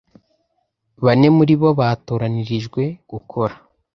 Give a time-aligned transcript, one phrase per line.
[1.05, 3.55] bane muri bo batoranirijwe gukora